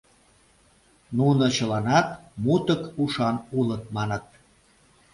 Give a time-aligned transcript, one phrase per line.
[1.17, 2.07] Нуно чыланат
[2.43, 4.25] мутык ушан улыт, маныт.